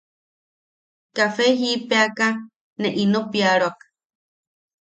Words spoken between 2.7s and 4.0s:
ne ino piaroak.